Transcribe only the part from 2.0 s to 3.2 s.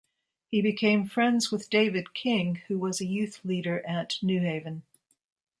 King who was a